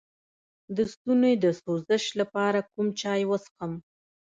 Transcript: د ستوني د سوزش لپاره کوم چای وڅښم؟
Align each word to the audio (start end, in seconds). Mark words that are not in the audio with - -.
د 0.75 0.77
ستوني 0.93 1.33
د 1.43 1.45
سوزش 1.61 2.03
لپاره 2.21 2.59
کوم 2.71 2.87
چای 3.01 3.21
وڅښم؟ 3.29 3.73